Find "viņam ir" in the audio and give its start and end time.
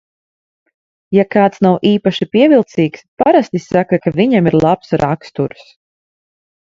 4.17-4.59